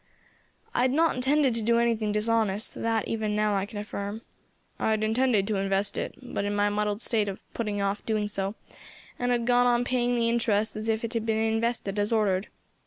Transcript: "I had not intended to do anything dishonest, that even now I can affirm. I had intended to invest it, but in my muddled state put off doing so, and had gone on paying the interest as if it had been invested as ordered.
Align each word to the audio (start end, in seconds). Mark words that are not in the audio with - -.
"I 0.73 0.81
had 0.81 0.91
not 0.91 1.13
intended 1.15 1.53
to 1.53 1.61
do 1.61 1.77
anything 1.77 2.11
dishonest, 2.11 2.73
that 2.73 3.07
even 3.07 3.35
now 3.35 3.55
I 3.55 3.67
can 3.67 3.77
affirm. 3.77 4.23
I 4.79 4.89
had 4.89 5.03
intended 5.03 5.45
to 5.45 5.57
invest 5.57 5.95
it, 5.95 6.15
but 6.23 6.43
in 6.43 6.55
my 6.55 6.69
muddled 6.69 7.03
state 7.03 7.29
put 7.53 7.69
off 7.69 8.03
doing 8.03 8.27
so, 8.27 8.55
and 9.19 9.31
had 9.31 9.45
gone 9.45 9.67
on 9.67 9.83
paying 9.83 10.15
the 10.15 10.27
interest 10.27 10.75
as 10.75 10.89
if 10.89 11.03
it 11.03 11.13
had 11.13 11.23
been 11.27 11.37
invested 11.37 11.99
as 11.99 12.11
ordered. 12.11 12.47